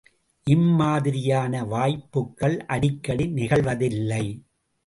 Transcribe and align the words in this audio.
இம்மாதிரியான 0.47 1.61
வாய்ப்புக்கள் 1.65 2.57
அடிக்கடி 2.67 3.27
நிகழ்வதில்லை. 3.27 4.23